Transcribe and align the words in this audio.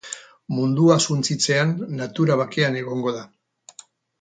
Mundua 0.59 0.95
suntsitzean 1.09 1.75
natura 1.99 2.41
bakean 2.43 2.79
egongo 2.83 3.17
da. 3.19 3.25